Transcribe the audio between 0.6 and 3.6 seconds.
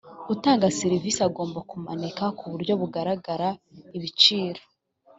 serivisi agomba kumanika ku buryo bugaragara